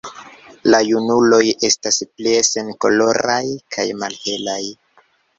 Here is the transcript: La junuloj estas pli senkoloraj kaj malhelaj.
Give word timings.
La 0.73 0.77
junuloj 0.85 1.41
estas 1.67 1.99
pli 2.05 2.33
senkoloraj 2.47 3.41
kaj 3.75 3.85
malhelaj. 4.05 4.57